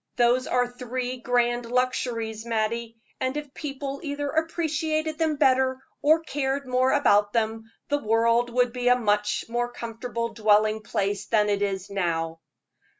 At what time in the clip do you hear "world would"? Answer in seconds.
7.99-8.73